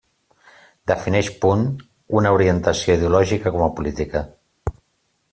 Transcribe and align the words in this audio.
Defineix 0.91 1.27
punt 1.43 1.65
una 2.21 2.31
orientació 2.37 2.95
ideològica 2.99 3.53
com 3.57 3.65
a 3.67 3.71
política. 3.81 4.23